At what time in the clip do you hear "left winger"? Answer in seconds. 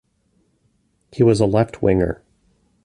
1.45-2.23